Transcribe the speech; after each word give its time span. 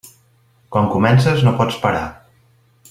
Quan 0.75 0.89
comences, 0.95 1.45
no 1.49 1.55
pots 1.61 1.79
parar. 1.87 2.05